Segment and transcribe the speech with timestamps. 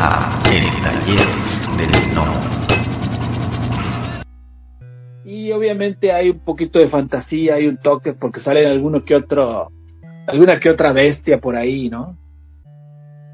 [0.00, 1.26] a El Taller
[1.76, 2.24] del No.
[5.24, 9.70] Y obviamente hay un poquito de fantasía, hay un toque porque salen alguno que otro,
[10.26, 12.16] alguna que otra bestia por ahí, ¿no?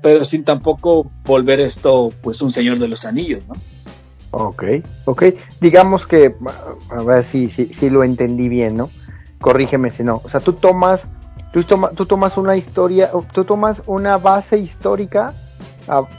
[0.03, 3.55] Pero sin tampoco volver esto, pues, un Señor de los Anillos, ¿no?
[4.31, 4.65] Ok,
[5.05, 5.23] ok.
[5.61, 6.35] Digamos que,
[6.91, 8.91] a ver si, si, si lo entendí bien, ¿no?
[9.41, 10.21] Corrígeme si no.
[10.25, 11.03] O sea, tú tomas,
[11.53, 15.35] tú, tú tomas una historia, tú tomas una base histórica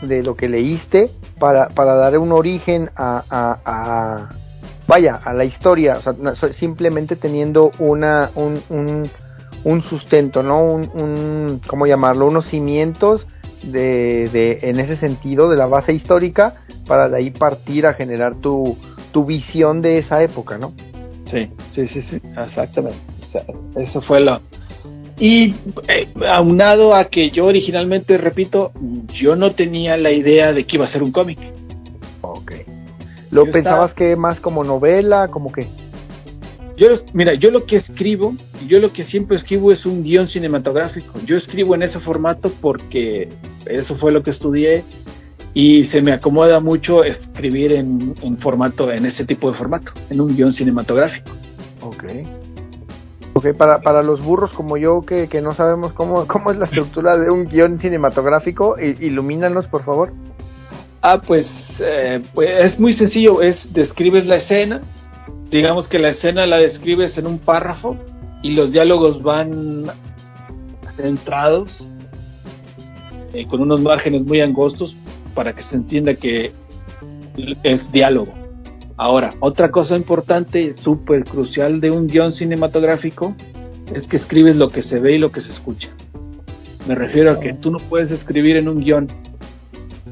[0.01, 4.29] de lo que leíste para, para dar un origen a, a,
[4.87, 9.09] vaya, a la historia, o sea, simplemente teniendo una, un, un,
[9.63, 10.63] un sustento, ¿no?
[10.63, 12.27] Un, un, ¿cómo llamarlo?
[12.27, 13.25] Unos cimientos
[13.63, 16.55] de, de, en ese sentido, de la base histórica,
[16.87, 18.77] para de ahí partir a generar tu,
[19.11, 20.73] tu visión de esa época, ¿no?
[21.31, 22.97] Sí, sí, sí, sí, exactamente.
[23.75, 24.39] eso fue lo...
[25.17, 25.53] Y
[25.87, 28.71] eh, aunado a que yo originalmente, repito,
[29.13, 31.39] yo no tenía la idea de que iba a ser un cómic.
[32.21, 32.51] Ok.
[33.31, 35.67] ¿Lo pensabas que más como novela, como que?
[36.77, 38.33] Yo, mira, yo lo que escribo,
[38.67, 41.19] yo lo que siempre escribo es un guion cinematográfico.
[41.25, 43.29] Yo escribo en ese formato porque
[43.65, 44.83] eso fue lo que estudié
[45.53, 50.19] y se me acomoda mucho escribir en, en formato, en ese tipo de formato, en
[50.19, 51.31] un guion cinematográfico.
[51.81, 52.03] Ok.
[53.53, 57.17] Para, para los burros como yo que, que no sabemos cómo, cómo es la estructura
[57.17, 60.11] de un guion cinematográfico, ilumínanos por favor.
[61.01, 61.45] Ah, pues,
[61.79, 64.81] eh, pues es muy sencillo, es describes la escena,
[65.51, 67.95] digamos que la escena la describes en un párrafo
[68.41, 69.85] y los diálogos van
[70.95, 71.71] centrados
[73.33, 74.95] eh, con unos márgenes muy angostos
[75.33, 76.53] para que se entienda que
[77.63, 78.44] es diálogo.
[78.97, 83.35] Ahora, otra cosa importante, súper crucial de un guion cinematográfico,
[83.93, 85.89] es que escribes lo que se ve y lo que se escucha.
[86.87, 89.07] Me refiero a que tú no puedes escribir en un guion,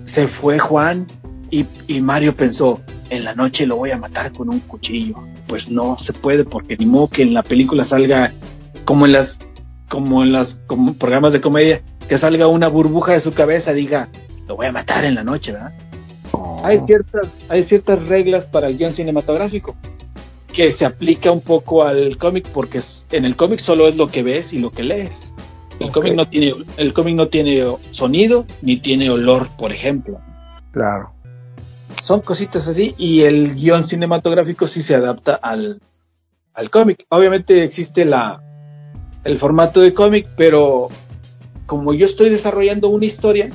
[0.05, 1.07] se fue Juan
[1.49, 5.15] y, Mario pensó, en la noche lo voy a matar con un cuchillo.
[5.47, 8.33] Pues no se puede porque ni modo que en la película salga
[8.85, 9.37] como en las
[9.87, 10.57] como en las
[10.97, 14.09] programas de comedia que salga una burbuja de su cabeza diga
[14.47, 15.73] lo voy a matar en la noche, ¿verdad?
[16.45, 16.61] Oh.
[16.65, 19.75] Hay ciertas, hay ciertas reglas para el guion cinematográfico
[20.53, 22.81] que se aplica un poco al cómic porque
[23.11, 25.13] en el cómic solo es lo que ves y lo que lees.
[25.79, 30.19] El cómic no tiene el cómic no tiene sonido ni tiene olor, por ejemplo.
[30.71, 31.11] Claro.
[32.03, 35.81] Son cositas así y el guion cinematográfico sí se adapta al,
[36.53, 37.05] al cómic.
[37.09, 38.41] Obviamente existe la
[39.23, 40.89] el formato de cómic, pero
[41.65, 43.49] como yo estoy desarrollando una historia,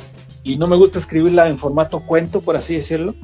[0.48, 3.14] y no me gusta escribirla en formato cuento, por así decirlo.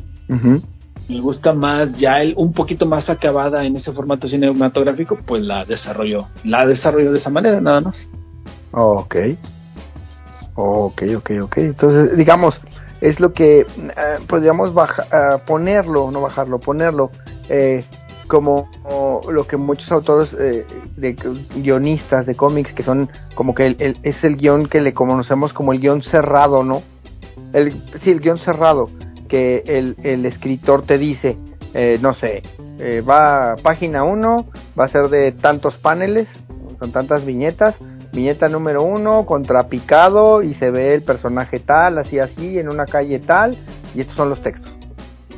[1.09, 5.65] Me gusta más ya el, un poquito más acabada en ese formato cinematográfico, pues la
[5.65, 8.09] desarrollo, la desarrollo de esa manera, nada más.
[8.73, 9.17] Ok.
[10.55, 11.57] Ok, ok, ok.
[11.59, 12.61] Entonces, digamos,
[13.01, 13.67] es lo que eh,
[14.29, 17.11] podríamos eh, ponerlo, no bajarlo, ponerlo
[17.49, 17.84] eh,
[18.27, 18.69] como
[19.31, 21.17] lo que muchos autores de
[21.57, 25.73] guionistas de cómics que son como que el, es el guion que le conocemos como
[25.73, 26.83] el guion cerrado, ¿no?
[27.53, 27.72] El,
[28.03, 28.91] sí, el guion cerrado,
[29.28, 31.37] que el, el escritor te dice,
[31.75, 32.43] eh, no sé,
[32.78, 34.47] eh, va página 1,
[34.78, 36.28] va a ser de tantos paneles,
[36.78, 37.77] con tantas viñetas,
[38.12, 43.19] viñeta número 1, contrapicado y se ve el personaje tal, así así, en una calle
[43.19, 43.56] tal,
[43.95, 44.71] y estos son los textos.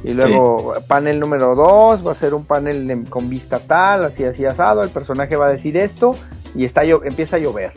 [0.05, 4.45] Y luego panel número 2 va a ser un panel con vista tal, así así
[4.45, 6.15] asado, el personaje va a decir esto
[6.55, 7.73] y está empieza a llover.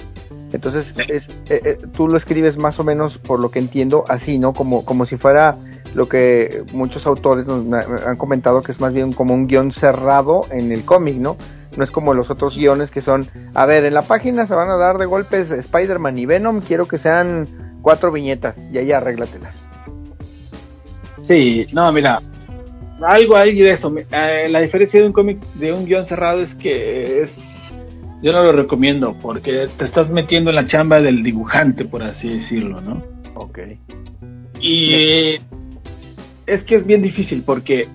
[0.51, 4.37] Entonces, es, eh, eh, tú lo escribes más o menos, por lo que entiendo, así,
[4.39, 4.53] ¿no?
[4.53, 5.57] Como, como si fuera
[5.93, 7.65] lo que muchos autores nos
[8.05, 11.37] han comentado que es más bien como un guion cerrado en el cómic, ¿no?
[11.77, 14.69] No es como los otros guiones que son, a ver, en la página se van
[14.69, 19.55] a dar de golpes Spider-Man y Venom, quiero que sean cuatro viñetas y ahí arréglatelas.
[21.23, 22.19] Sí, no, mira,
[23.05, 23.93] algo hay de eso.
[24.11, 27.31] Eh, la diferencia de un cómic, de un guion cerrado es que es
[28.21, 32.27] yo no lo recomiendo porque te estás metiendo en la chamba del dibujante, por así
[32.27, 33.03] decirlo, ¿no?
[33.35, 33.59] Ok.
[34.59, 35.35] Y
[36.45, 37.87] es que es bien difícil porque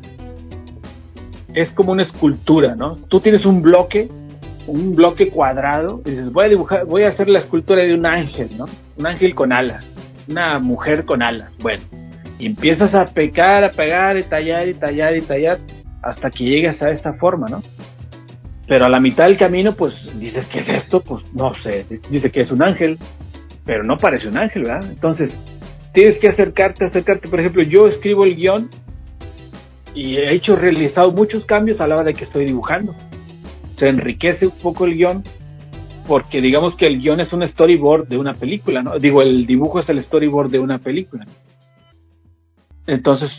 [1.54, 2.96] es como una escultura, ¿no?
[3.08, 4.08] Tú tienes un bloque,
[4.66, 8.06] un bloque cuadrado, y dices, voy a dibujar, voy a hacer la escultura de un
[8.06, 8.66] ángel, ¿no?
[8.96, 9.86] Un ángel con alas,
[10.28, 11.56] una mujer con alas.
[11.60, 11.82] Bueno,
[12.38, 15.58] y empiezas a pecar, a pegar, y tallar, y tallar, y tallar,
[16.02, 17.62] hasta que llegas a esa forma, ¿no?
[18.66, 21.00] Pero a la mitad del camino, pues dices, ¿qué es esto?
[21.00, 22.98] Pues no sé, dice que es un ángel,
[23.64, 24.90] pero no parece un ángel, ¿verdad?
[24.90, 25.36] Entonces,
[25.92, 27.28] tienes que acercarte, acercarte.
[27.28, 28.70] Por ejemplo, yo escribo el guion
[29.94, 32.94] y he hecho, realizado muchos cambios a la hora de que estoy dibujando.
[33.76, 35.24] Se enriquece un poco el guion
[36.06, 38.98] porque digamos que el guion es un storyboard de una película, ¿no?
[38.98, 41.26] Digo, el dibujo es el storyboard de una película.
[42.86, 43.30] Entonces,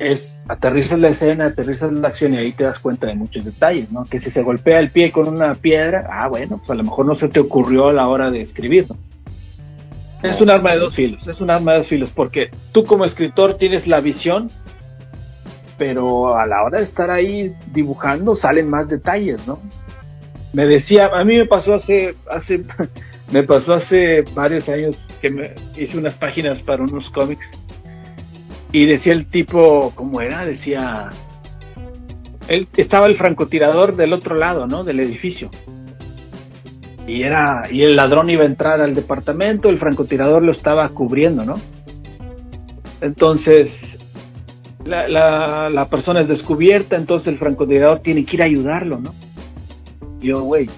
[0.00, 0.18] es
[0.48, 4.04] aterrizas la escena, aterrizas la acción y ahí te das cuenta de muchos detalles, ¿no?
[4.04, 7.04] Que si se golpea el pie con una piedra, ah, bueno, pues a lo mejor
[7.04, 8.96] no se te ocurrió a la hora de escribir, ¿no?
[10.22, 13.04] Es un arma de dos filos, es un arma de dos filos, porque tú como
[13.04, 14.48] escritor tienes la visión,
[15.76, 19.60] pero a la hora de estar ahí dibujando salen más detalles, ¿no?
[20.54, 22.64] Me decía, a mí me pasó hace, hace,
[23.32, 27.46] me pasó hace varios años que me hice unas páginas para unos cómics
[28.72, 30.44] y decía el tipo, ¿cómo era?
[30.44, 31.10] Decía,
[32.48, 34.84] él estaba el francotirador del otro lado, ¿no?
[34.84, 35.50] Del edificio.
[37.06, 41.44] Y era, y el ladrón iba a entrar al departamento, el francotirador lo estaba cubriendo,
[41.44, 41.54] ¿no?
[43.00, 43.70] Entonces,
[44.84, 49.14] la, la, persona es descubierta, entonces el francotirador tiene que ir a ayudarlo, ¿no?
[50.20, 50.68] Yo, güey,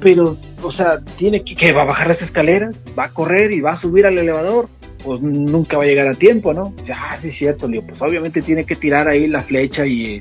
[0.00, 3.60] pero, o sea, tiene que, que va a bajar las escaleras, va a correr y
[3.60, 4.68] va a subir al elevador
[5.04, 6.74] pues nunca va a llegar a tiempo, ¿no?
[6.84, 10.20] Sea, ah, sí es cierto, Leo, pues obviamente tiene que tirar ahí la flecha y,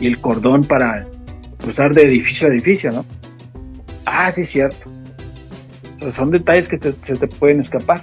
[0.00, 1.06] el cordón para
[1.58, 3.04] cruzar de edificio a edificio, ¿no?
[4.06, 4.88] Ah, sí es cierto.
[6.14, 8.02] Son detalles que se te pueden escapar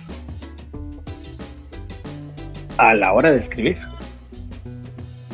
[2.78, 3.78] a la hora de escribir.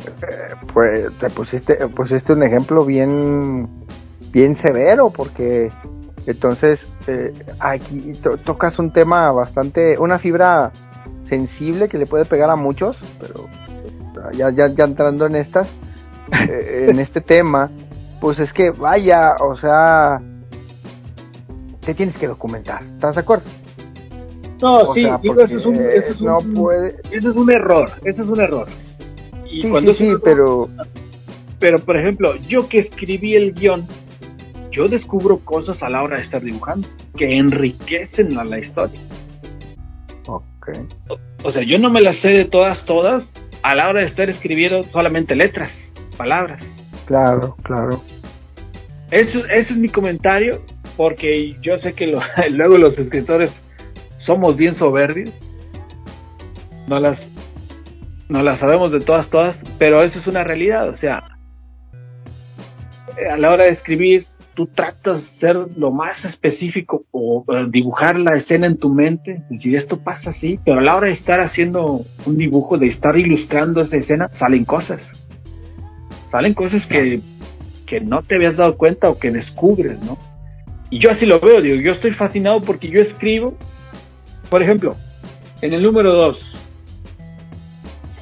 [0.06, 3.68] Eh, pues te pusiste, pusiste un ejemplo bien,
[4.30, 5.70] bien severo porque
[6.26, 8.12] entonces, eh, aquí
[8.44, 10.70] tocas un tema bastante, una fibra
[11.28, 13.48] sensible que le puede pegar a muchos, pero
[14.32, 15.68] ya, ya, ya entrando en estas,
[16.48, 17.70] eh, en este tema,
[18.20, 20.20] pues es que vaya, o sea,
[21.84, 23.46] te tienes que documentar, ¿estás de acuerdo?
[24.60, 26.96] No, sí, digo, eso es un, eso es un, no puede...
[27.10, 28.68] eso es un error, eso es un error.
[29.50, 30.68] Y sí, cuando sí, sí, pero...
[31.58, 33.86] Pero, por ejemplo, yo que escribí el guion,
[34.72, 39.00] yo descubro cosas a la hora de estar dibujando que enriquecen a la historia.
[40.26, 40.70] Ok.
[41.44, 43.24] O, sea, yo no me las sé de todas, todas,
[43.62, 45.70] a la hora de estar escribiendo solamente letras,
[46.16, 46.62] palabras.
[47.04, 48.02] Claro, claro.
[49.10, 50.62] Eso, ese es mi comentario,
[50.96, 52.06] porque yo sé que
[52.50, 53.62] luego los escritores
[54.16, 55.34] somos bien soberbios.
[56.86, 57.28] No las,
[58.28, 60.88] no las sabemos de todas, todas, pero eso es una realidad.
[60.88, 61.22] O sea,
[63.30, 68.18] a la hora de escribir tú tratas de ser lo más específico o eh, dibujar
[68.18, 71.40] la escena en tu mente, decir esto pasa así, pero a la hora de estar
[71.40, 75.02] haciendo un dibujo, de estar ilustrando esa escena, salen cosas.
[76.30, 77.20] Salen cosas que,
[77.86, 80.18] que no te habías dado cuenta o que descubres, ¿no?
[80.90, 83.56] Y yo así lo veo, digo, yo estoy fascinado porque yo escribo,
[84.50, 84.94] por ejemplo,
[85.62, 86.38] en el número 2,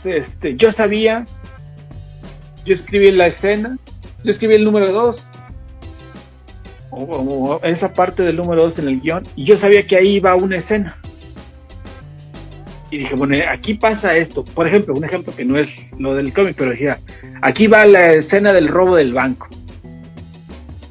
[0.05, 1.25] este, yo sabía,
[2.65, 3.76] yo escribí la escena,
[4.23, 5.30] yo escribí el número 2
[6.91, 10.35] o, esa parte del número 2 en el guion, y yo sabía que ahí iba
[10.35, 10.97] una escena.
[12.91, 14.45] Y dije, bueno, aquí pasa esto.
[14.45, 16.99] Por ejemplo, un ejemplo que no es lo del cómic, pero decía,
[17.41, 19.47] aquí va la escena del robo del banco.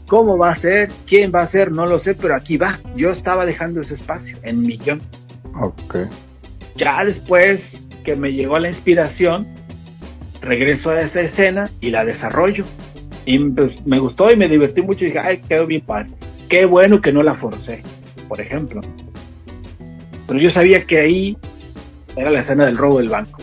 [0.07, 0.89] ¿Cómo va a ser?
[1.05, 1.71] ¿Quién va a ser?
[1.71, 2.79] No lo sé, pero aquí va.
[2.95, 5.01] Yo estaba dejando ese espacio en mi guion.
[5.61, 5.97] Ok.
[6.77, 7.61] Ya después
[8.03, 9.47] que me llegó la inspiración,
[10.41, 12.63] regreso a esa escena y la desarrollo.
[13.29, 16.07] Y pues, me gustó y me divertí mucho y dije, ay, quedó bien padre.
[16.49, 17.83] Qué bueno que no la forcé,
[18.27, 18.81] por ejemplo.
[20.25, 21.37] Pero yo sabía que ahí
[22.15, 23.39] era la escena del robo del banco.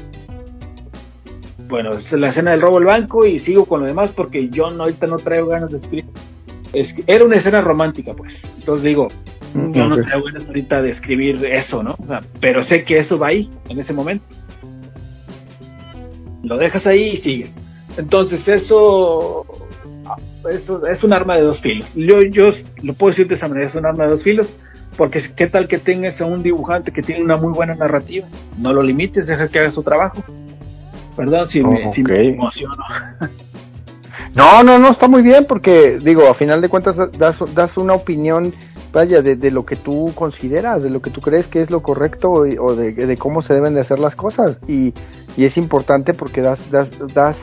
[1.68, 4.72] Bueno, es la escena del robo del banco y sigo con lo demás porque yo
[4.72, 6.06] no, ahorita no traigo ganas de escribir.
[6.72, 8.32] Es era una escena romántica, pues.
[8.58, 9.06] Entonces digo,
[9.54, 11.96] mm, yo no traigo ganas ahorita de escribir eso, ¿no?
[12.40, 14.24] pero sé que eso va ahí, en ese momento.
[16.42, 17.54] Lo dejas ahí y sigues.
[17.96, 19.46] Entonces eso
[20.50, 21.90] eso es un arma de dos filos.
[21.94, 22.44] Yo, yo
[22.82, 24.48] lo puedo decir de esa manera, es un arma de dos filos,
[24.96, 28.26] porque qué tal que tengas a un dibujante que tiene una muy buena narrativa,
[28.58, 30.22] no lo limites, deja que haga su trabajo.
[31.16, 31.46] ¿Verdad?
[31.46, 31.90] Si, me,
[32.28, 32.84] emociono.
[34.34, 37.94] No, no, no, está muy bien porque, digo, a final de cuentas das, das una
[37.94, 38.52] opinión,
[38.92, 42.30] vaya, de, lo que tú consideras, de lo que tú crees que es lo correcto
[42.32, 44.58] o de, cómo se deben de hacer las cosas.
[44.68, 44.92] Y,
[45.38, 47.36] y es importante porque das, das, das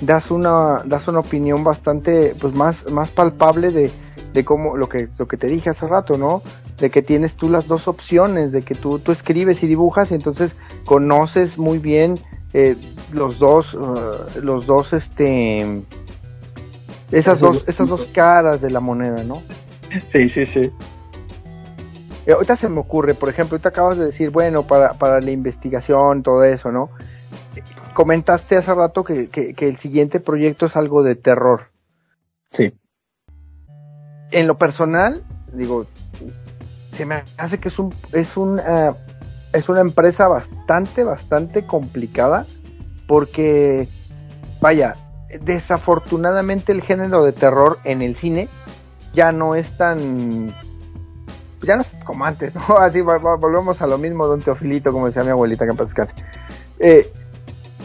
[0.00, 3.90] das una, das una opinión bastante, pues más, más palpable de,
[4.32, 6.42] de cómo, lo que, lo que te dije hace rato, ¿no?
[6.78, 10.14] De que tienes tú las dos opciones, de que tú, tú escribes y dibujas y
[10.14, 10.52] entonces
[10.84, 12.18] conoces muy bien
[12.52, 12.76] eh,
[13.12, 15.82] los dos, uh, los dos, este,
[17.12, 19.42] esas dos, esas dos caras de la moneda, ¿no?
[20.12, 20.70] Sí, sí, sí.
[22.26, 25.30] Eh, ahorita se me ocurre, por ejemplo, ahorita acabas de decir, bueno, para, para la
[25.30, 26.90] investigación, todo eso, ¿no?
[27.94, 29.28] Comentaste hace rato que,
[29.58, 31.68] el siguiente proyecto es algo de terror.
[32.48, 32.74] Sí.
[34.30, 35.86] En lo personal, digo,
[36.92, 38.92] se me hace que es un es un eh,
[39.52, 42.46] es una empresa bastante bastante complicada
[43.08, 43.88] porque,
[44.60, 44.94] vaya,
[45.40, 48.48] desafortunadamente el género de terror en el cine
[49.12, 50.54] ya no es tan
[51.62, 52.76] ya no es como antes, ¿no?
[52.78, 55.90] Así volvemos a lo mismo, don Teofilito, como decía mi abuelita, que en paz.
[56.78, 57.12] Eh,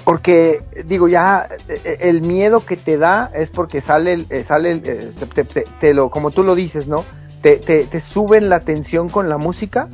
[0.06, 4.80] porque, digo, ya eh, el miedo que te da es porque sale, eh, sale
[5.80, 7.04] te, lo, como tú lo dices, ¿no?
[7.42, 9.90] Te, te, te suben la tensión con la música,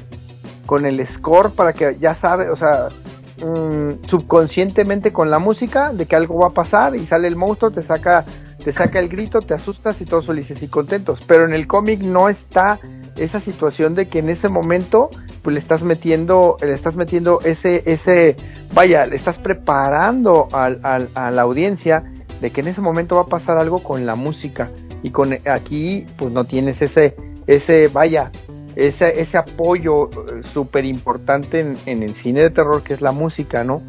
[0.66, 2.90] con el score, para que ya sabes, o sea,
[3.38, 7.72] mm, subconscientemente con la música de que algo va a pasar y sale el monstruo,
[7.72, 8.26] te saca
[8.64, 11.20] te saca el grito, te asustas y todos felices y contentos.
[11.28, 12.80] Pero en el cómic no está
[13.16, 15.10] esa situación de que en ese momento
[15.42, 18.36] pues le estás metiendo, le estás metiendo ese, ese,
[18.74, 22.04] vaya, le estás preparando al, a la audiencia
[22.40, 24.70] de que en ese momento va a pasar algo con la música
[25.04, 27.16] y con aquí pues no tienes ese,
[27.48, 28.32] ese, vaya,
[28.76, 33.12] ese, ese apoyo eh, súper importante en, en el cine de terror que es la
[33.12, 33.82] música, ¿no?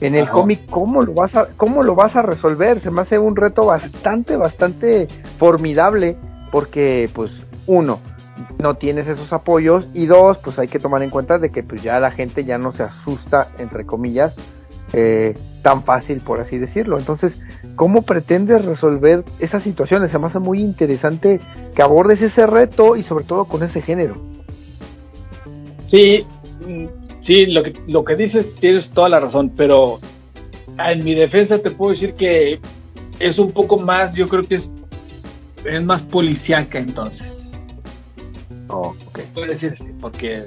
[0.00, 2.80] En el cómic, ¿cómo lo, vas a, ¿cómo lo vas a resolver?
[2.80, 6.16] Se me hace un reto bastante, bastante formidable
[6.52, 7.32] porque, pues,
[7.66, 7.98] uno,
[8.58, 11.82] no tienes esos apoyos y dos, pues hay que tomar en cuenta de que pues
[11.82, 14.36] ya la gente ya no se asusta, entre comillas,
[14.92, 16.98] eh, tan fácil, por así decirlo.
[16.98, 17.40] Entonces,
[17.76, 20.10] ¿cómo pretendes resolver esas situaciones?
[20.10, 21.40] Se me hace muy interesante
[21.74, 24.16] que abordes ese reto y sobre todo con ese género.
[25.88, 26.26] Sí,
[27.28, 30.00] Sí, lo que, lo que dices tienes toda la razón, pero
[30.78, 32.58] en mi defensa te puedo decir que
[33.18, 34.68] es un poco más, yo creo que es,
[35.62, 37.30] es más policíaca entonces.
[38.68, 39.20] Oh, ok.
[39.34, 39.54] Puedo
[40.00, 40.42] porque,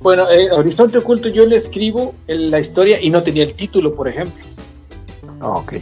[0.00, 4.08] bueno, eh, Horizonte Oculto yo le escribo la historia y no tenía el título, por
[4.08, 4.44] ejemplo.
[5.40, 5.74] Oh, ok.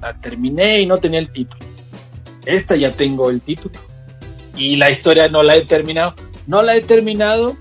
[0.00, 1.64] La terminé y no tenía el título.
[2.46, 3.78] Esta ya tengo el título.
[4.56, 6.14] Y la historia no la he terminado.
[6.48, 7.56] No la he terminado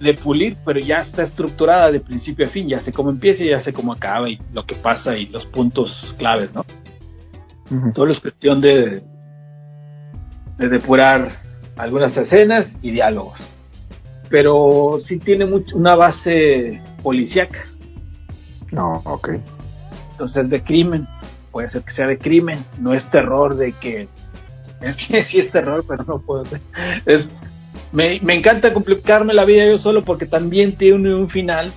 [0.00, 3.50] de pulir, pero ya está estructurada de principio a fin, ya sé cómo empieza y
[3.50, 6.64] ya sé cómo acaba y lo que pasa y los puntos claves, ¿no?
[7.94, 9.02] Todo es cuestión de,
[10.58, 11.30] de depurar
[11.76, 13.38] algunas escenas y diálogos.
[14.28, 17.60] Pero sí tiene mucho, una base policíaca.
[18.72, 19.30] No, ok.
[20.12, 21.06] Entonces de crimen,
[21.52, 24.08] puede ser que sea de crimen, no es terror de que
[24.80, 26.44] es que sí es terror, pero no puedo
[27.06, 27.28] es
[27.92, 31.72] me, encanta complicarme la vida yo solo porque también tiene un final,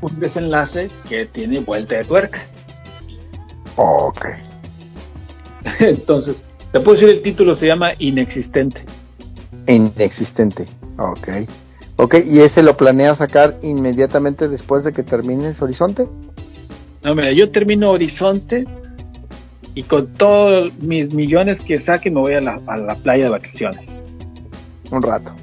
[0.00, 2.40] un desenlace que tiene vuelta de tuerca.
[3.76, 4.26] Ok.
[5.80, 8.84] Entonces, te puedo decir el título, se llama Inexistente.
[9.66, 10.66] Inexistente,
[10.98, 11.28] ok.
[11.96, 16.06] Ok, ¿y ese lo planeas sacar inmediatamente después de que termines Horizonte?
[17.02, 18.66] No, mira, yo termino Horizonte
[19.74, 23.30] y con todos mis millones que saque me voy a la, a la playa de
[23.30, 23.98] vacaciones
[24.90, 25.34] un rato.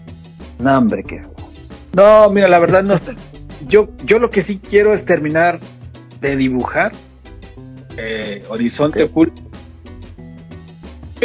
[0.60, 1.22] No, hombre, que.
[1.94, 3.00] No, mira, la verdad no.
[3.68, 5.60] Yo, yo lo que sí quiero es terminar
[6.22, 6.92] de dibujar
[7.98, 9.42] eh, Horizonte Oculto.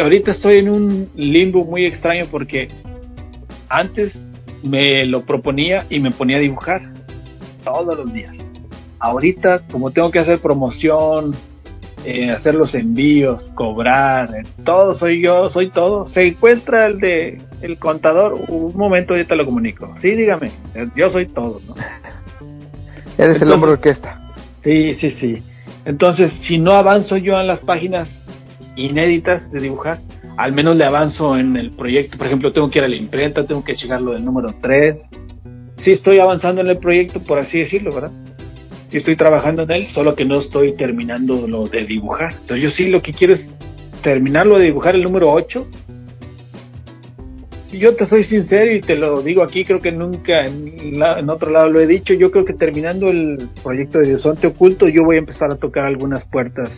[0.00, 2.68] Ahorita estoy en un limbo muy extraño porque
[3.68, 4.16] antes
[4.62, 6.92] me lo proponía y me ponía a dibujar
[7.64, 8.36] todos los días.
[8.98, 11.34] Ahorita, como tengo que hacer promoción,
[12.04, 16.06] eh, hacer los envíos, cobrar, eh, todo soy yo, soy todo.
[16.06, 19.94] Se encuentra el de el contador, un momento ahorita lo comunico.
[20.00, 21.74] Sí, dígame, eh, yo soy todo, ¿no?
[23.18, 24.32] Eres el hombre orquesta.
[24.64, 25.42] Sí, sí, sí.
[25.84, 28.22] Entonces, si no avanzo yo en las páginas
[28.76, 29.98] inéditas de dibujar,
[30.36, 32.16] al menos le avanzo en el proyecto.
[32.16, 34.98] Por ejemplo, tengo que ir a la imprenta, tengo que llegarlo del número 3.
[35.84, 38.12] Sí estoy avanzando en el proyecto, por así decirlo, ¿verdad?
[38.90, 42.32] Sí estoy trabajando en él, solo que no estoy terminando lo de dibujar.
[42.32, 43.48] Entonces yo sí lo que quiero es
[44.02, 45.66] terminarlo de dibujar el número 8.
[47.72, 51.50] Y yo te soy sincero y te lo digo aquí, creo que nunca en, otro
[51.52, 55.16] lado lo he dicho, yo creo que terminando el proyecto de Horizonte Oculto yo voy
[55.16, 56.76] a empezar a tocar algunas puertas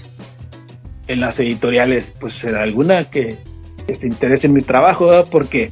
[1.06, 3.38] en las editoriales, pues será alguna que,
[3.86, 5.70] se interese en mi trabajo, porque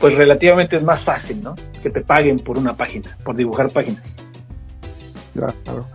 [0.00, 1.54] pues relativamente es más fácil, ¿no?
[1.82, 4.23] Que te paguen por una página, por dibujar páginas.
[5.34, 5.86] Claro.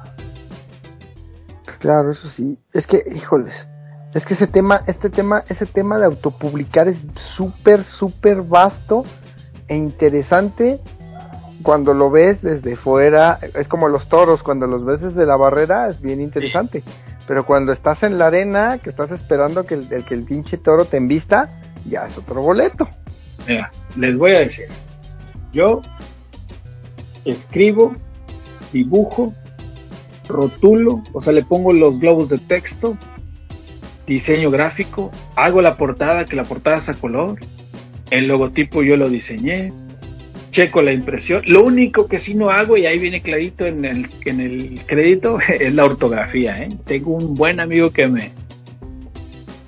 [1.79, 2.59] Claro, eso sí.
[2.73, 3.53] Es que, híjoles,
[4.13, 6.97] es que ese tema, este tema, ese tema de autopublicar es
[7.37, 9.03] súper, súper vasto
[9.67, 10.79] e interesante
[11.63, 13.39] cuando lo ves desde fuera.
[13.55, 16.83] Es como los toros, cuando los ves desde la barrera es bien interesante.
[17.27, 20.85] Pero cuando estás en la arena, que estás esperando que el, que el pinche toro
[20.85, 22.87] te envista, ya es otro boleto.
[23.47, 24.65] Mira, les voy a decir,
[25.53, 25.81] yo
[27.25, 27.95] escribo
[28.71, 29.33] dibujo,
[30.27, 32.97] rotulo, o sea, le pongo los globos de texto,
[34.07, 37.39] diseño gráfico, hago la portada, que la portada es a color,
[38.11, 39.71] el logotipo yo lo diseñé,
[40.51, 41.41] checo la impresión.
[41.45, 45.37] Lo único que sí no hago, y ahí viene clarito en el, en el crédito,
[45.59, 46.61] es la ortografía.
[46.63, 46.69] ¿eh?
[46.85, 48.31] Tengo un buen amigo que me,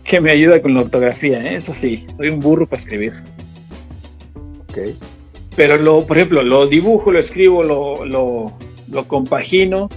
[0.03, 1.57] que me ayuda con la ortografía, ¿eh?
[1.57, 3.13] eso sí, soy un burro para escribir.
[4.59, 4.77] Ok.
[5.55, 8.53] Pero, lo, por ejemplo, lo dibujo, lo escribo, lo, lo,
[8.91, 9.89] lo compagino,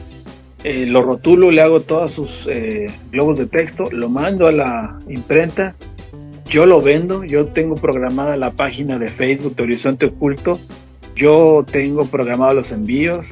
[0.62, 4.98] eh, lo rotulo, le hago todos sus eh, globos de texto, lo mando a la
[5.08, 5.74] imprenta,
[6.46, 10.58] yo lo vendo, yo tengo programada la página de Facebook de Horizonte Oculto,
[11.16, 13.26] yo tengo programados los envíos,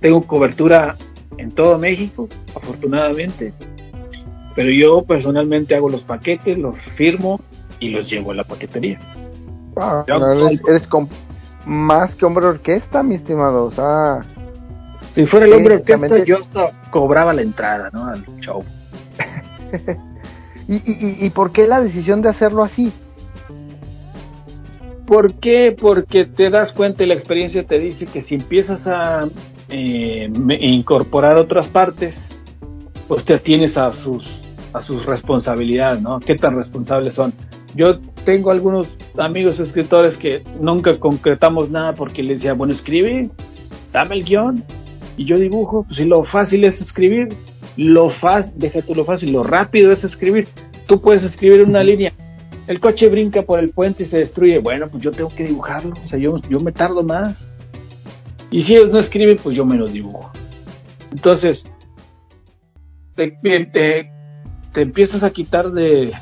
[0.00, 0.96] tengo cobertura
[1.38, 3.52] en todo México, afortunadamente,
[4.54, 7.40] pero yo personalmente hago los paquetes, los firmo
[7.78, 8.98] y los llevo a la paquetería.
[9.74, 10.04] Wow,
[10.68, 10.88] eres,
[11.66, 13.64] más que hombre orquesta, mi estimado.
[13.64, 14.26] O sea,
[15.14, 18.06] Si fuera el hombre orquesta, yo hasta cobraba la entrada, ¿no?
[18.06, 18.64] Al show.
[20.68, 22.92] ¿y, y, y- por qué la decisión de hacerlo así?
[25.06, 25.76] ¿Por qué?
[25.78, 29.28] Porque te das cuenta y la experiencia te dice que si empiezas a
[29.68, 32.14] eh, incorporar otras partes,
[33.08, 34.24] pues te atienes a sus
[34.72, 36.20] a sus responsabilidades, ¿no?
[36.20, 37.32] ¿Qué tan responsables son?
[37.74, 43.30] Yo tengo algunos amigos escritores que nunca concretamos nada porque les decía, bueno, escribe,
[43.92, 44.64] dame el guion
[45.20, 47.28] y yo dibujo, pues si lo fácil es escribir,
[47.76, 50.48] lo fácil, déjate lo fácil, lo rápido es escribir.
[50.86, 52.10] Tú puedes escribir una línea
[52.66, 54.58] el coche brinca por el puente y se destruye.
[54.60, 55.92] Bueno, pues yo tengo que dibujarlo.
[56.04, 57.36] O sea, yo, yo me tardo más.
[58.50, 60.30] Y si ellos no escriben, pues yo menos dibujo.
[61.12, 61.64] Entonces,
[63.16, 64.10] te, te-
[64.72, 66.12] te empiezas a quitar de,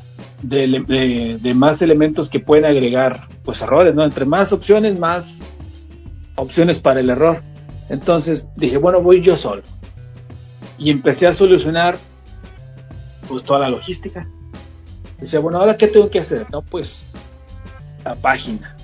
[0.43, 4.05] de, de- de más elementos que pueden agregar pues errores, ¿no?
[4.05, 5.25] Entre más opciones, más
[6.35, 7.43] opciones para el error.
[7.89, 9.63] Entonces dije, bueno, voy yo solo.
[10.77, 11.97] Y empecé a solucionar
[13.29, 14.27] pues toda la logística.
[15.21, 16.47] Decía, bueno, ahora qué tengo que hacer?
[16.51, 17.05] No, pues
[18.05, 18.77] la página,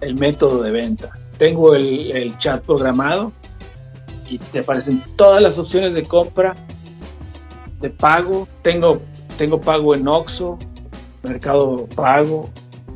[0.00, 1.10] el método de venta.
[1.38, 3.32] Tengo el, el chat programado
[4.28, 6.54] y te aparecen todas las opciones de compra,
[7.80, 8.48] de pago.
[8.62, 9.02] Tengo,
[9.36, 10.58] tengo pago en Oxxo,
[11.22, 12.48] Mercado Pago,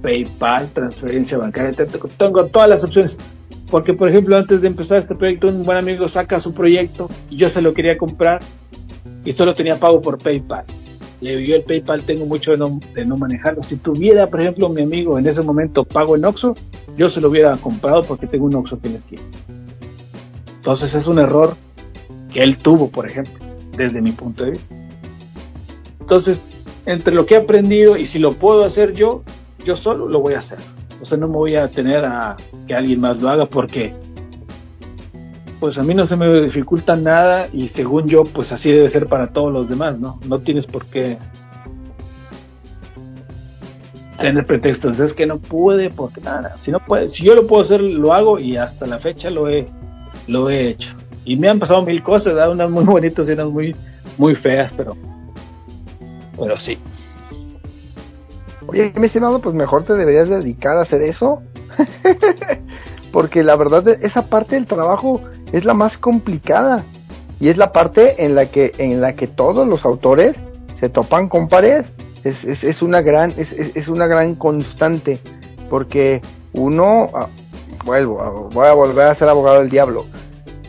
[0.03, 1.73] PayPal, transferencia bancaria.
[2.17, 3.17] Tengo todas las opciones.
[3.71, 7.37] Porque, por ejemplo, antes de empezar este proyecto, un buen amigo saca su proyecto y
[7.37, 8.41] yo se lo quería comprar
[9.25, 10.67] y solo tenía pago por PayPal
[11.21, 13.63] le yo el PayPal tengo mucho de no, de no manejarlo.
[13.63, 16.55] Si tuviera, por ejemplo, mi amigo en ese momento pago en Oxxo,
[16.97, 19.23] yo se lo hubiera comprado porque tengo un Oxxo que en la esquina.
[20.57, 21.57] Entonces es un error
[22.33, 23.45] que él tuvo, por ejemplo,
[23.77, 24.75] desde mi punto de vista.
[26.01, 26.39] Entonces,
[26.85, 29.23] entre lo que he aprendido y si lo puedo hacer yo,
[29.65, 30.59] yo solo lo voy a hacer.
[31.01, 33.93] O sea, no me voy a tener a que alguien más lo haga porque
[35.61, 39.07] pues a mí no se me dificulta nada y según yo, pues así debe ser
[39.07, 40.21] para todos los demás, ¿no?
[40.27, 41.19] No tienes por qué
[44.19, 47.65] tener pretextos, es que no pude porque nada, si no puede, si yo lo puedo
[47.65, 49.67] hacer, lo hago y hasta la fecha lo he
[50.27, 50.89] lo he hecho.
[51.25, 52.53] Y me han pasado mil cosas, ¿verdad?
[52.53, 53.77] unas muy bonitas y unas muy
[54.19, 54.97] muy feas, pero
[56.39, 56.79] pero sí.
[58.69, 61.43] Oye, mi estimado, pues mejor te deberías dedicar a hacer eso.
[63.13, 65.21] Porque la verdad, esa parte del trabajo
[65.53, 66.85] es la más complicada.
[67.39, 70.37] Y es la parte en la que, en la que todos los autores
[70.81, 71.85] se topan con pared.
[72.25, 75.21] Es, es, es una gran, es, es, una gran constante.
[75.71, 76.21] Porque
[76.53, 77.29] uno, ah,
[77.85, 80.07] vuelvo, ah, voy a volver a ser abogado del diablo.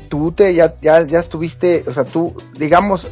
[0.10, 3.06] Tú te, ya, ya, ya estuviste, o sea, tú, digamos,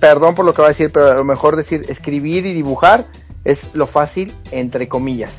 [0.00, 3.04] perdón por lo que voy a decir, pero a lo mejor decir escribir y dibujar
[3.44, 5.32] es lo fácil, entre comillas,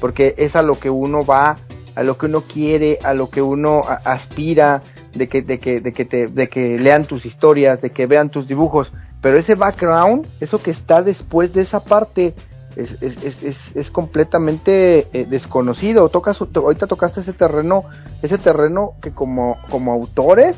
[0.00, 1.58] porque es a lo que uno va,
[1.94, 4.82] a lo que uno quiere, a lo que uno aspira,
[5.14, 8.30] de que, de que, de que te, de que lean tus historias, de que vean
[8.30, 12.34] tus dibujos, pero ese background, eso que está después de esa parte,
[12.76, 16.08] es, es, es, es, es completamente eh, desconocido.
[16.08, 17.84] Tocas, ahorita tocaste ese terreno,
[18.22, 20.56] ese terreno que como, como autores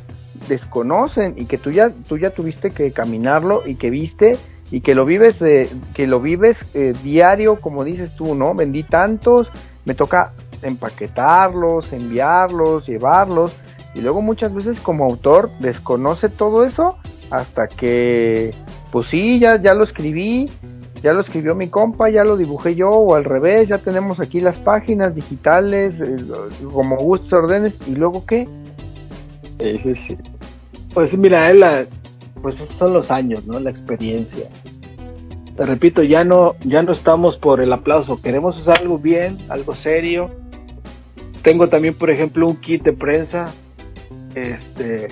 [0.49, 4.39] desconocen y que tú ya, tú ya tuviste que caminarlo y que viste
[4.73, 8.55] y que lo vives de, que lo vives eh, diario, como dices tú, ¿no?
[8.55, 9.49] Vendí tantos,
[9.85, 10.33] me toca
[10.63, 13.53] empaquetarlos, enviarlos, llevarlos,
[13.95, 16.97] y luego muchas veces como autor desconoce todo eso
[17.31, 18.55] hasta que,
[18.91, 20.51] pues sí, ya, ya lo escribí,
[21.03, 24.41] ya lo escribió mi compa, ya lo dibujé yo, o al revés, ya tenemos aquí
[24.41, 26.17] las páginas digitales, eh,
[26.73, 28.49] como gustos ordenes, y luego qué?
[30.95, 31.87] Pues mira, la-
[32.43, 33.59] pues esos son los años, ¿no?
[33.61, 34.49] La experiencia.
[35.57, 39.75] Te repito, ya no, ya no estamos por el aplauso, queremos hacer algo bien, algo
[39.75, 40.31] serio.
[41.43, 43.53] Tengo también, por ejemplo, un kit de prensa,
[44.35, 45.09] este,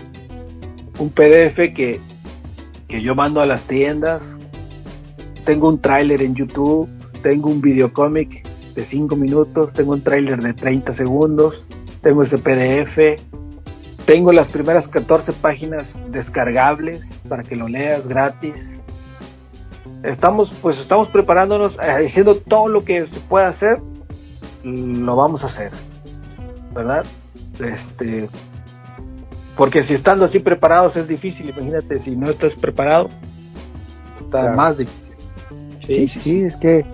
[0.98, 2.00] un PDF que,
[2.88, 4.22] que yo mando a las tiendas.
[5.44, 6.88] Tengo un tráiler en YouTube,
[7.22, 11.66] tengo un videocómic de 5 minutos, tengo un tráiler de 30 segundos,
[12.02, 13.20] tengo ese PDF,
[14.10, 18.56] tengo las primeras 14 páginas descargables para que lo leas gratis.
[20.02, 23.78] Estamos, pues estamos preparándonos, eh, haciendo todo lo que se pueda hacer,
[24.64, 25.70] lo vamos a hacer,
[26.74, 27.04] ¿verdad?
[27.60, 28.28] Este,
[29.56, 33.10] porque si estando así preparados es difícil, imagínate si no estás preparado,
[34.16, 34.56] está Claro.
[34.56, 35.14] más difícil.
[35.86, 36.84] Sí, sí, sí, es que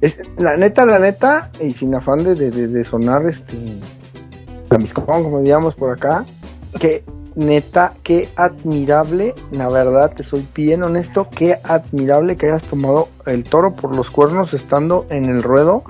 [0.00, 3.56] es, la neta, la neta, y sin afán de, de, de- sonar este
[5.04, 6.24] como digamos por acá,
[6.78, 7.04] que
[7.36, 13.44] neta, qué admirable, la verdad, te soy bien honesto, qué admirable que hayas tomado el
[13.44, 15.82] toro por los cuernos estando en el ruedo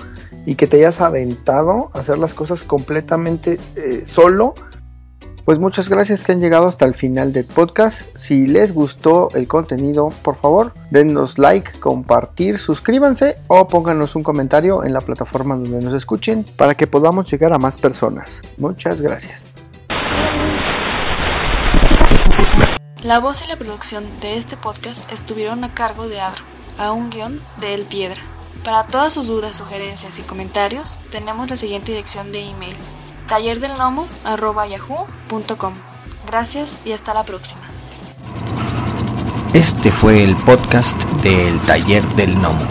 [0.45, 4.55] y que te hayas aventado a hacer las cosas completamente eh, solo.
[5.43, 8.01] Pues muchas gracias que han llegado hasta el final del podcast.
[8.17, 14.83] Si les gustó el contenido, por favor, denos like, compartir, suscríbanse o pónganos un comentario
[14.83, 18.41] en la plataforma donde nos escuchen para que podamos llegar a más personas.
[18.57, 19.44] Muchas gracias.
[23.05, 26.41] La voz y la producción de este podcast estuvieron a cargo de Adro,
[26.79, 28.19] a un guion de El Piedra.
[28.63, 32.75] Para todas sus dudas, sugerencias y comentarios, tenemos la siguiente dirección de email:
[33.27, 35.73] tallerdelnomo@yahoo.com.
[36.25, 37.61] Gracias y hasta la próxima.
[39.53, 42.67] Este fue el podcast del Taller del Gnomo.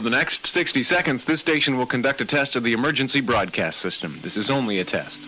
[0.00, 3.80] For the next 60 seconds, this station will conduct a test of the emergency broadcast
[3.80, 4.18] system.
[4.22, 5.20] This is only a test.